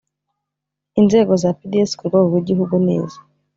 [0.99, 3.19] inzego za pdc ku rwego rw igihugu ni izi